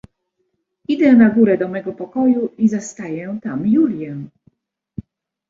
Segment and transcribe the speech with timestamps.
[0.87, 4.23] "Idę na górę do mego pokoju i zastaję tam Julię."